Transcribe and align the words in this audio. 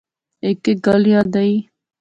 ہیک 0.43 0.59
ہیک 0.67 0.77
گل 0.85 1.03
یاد 1.13 1.33
آئی 1.39 1.55